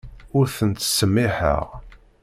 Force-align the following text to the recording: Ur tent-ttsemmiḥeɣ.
Ur 0.37 0.45
tent-ttsemmiḥeɣ. 0.55 1.65